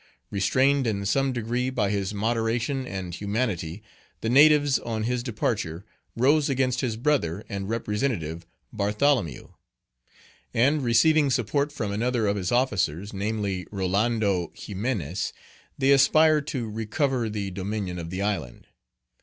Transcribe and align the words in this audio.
Restrained 0.31 0.87
in 0.87 1.05
some 1.05 1.31
degree 1.31 1.69
by 1.69 1.91
his 1.91 2.11
moderation 2.11 2.87
and 2.87 3.13
humanity, 3.13 3.83
the 4.21 4.31
natives 4.31 4.79
on 4.79 5.03
his 5.03 5.21
departure 5.21 5.85
rose 6.15 6.49
against 6.49 6.81
his 6.81 6.97
brother 6.97 7.43
and 7.47 7.69
representative, 7.69 8.47
Bartholomew; 8.73 9.49
and, 10.55 10.81
receiving 10.83 11.29
support 11.29 11.71
from 11.71 11.91
another 11.91 12.25
of 12.25 12.35
his 12.35 12.51
officers, 12.51 13.13
namely, 13.13 13.67
Rolando 13.69 14.51
Ximenes, 14.57 15.33
they 15.77 15.91
aspired 15.91 16.47
to 16.47 16.67
recover 16.67 17.29
the 17.29 17.51
dominion 17.51 17.99
of 17.99 18.09
the 18.09 18.23
island. 18.23 18.65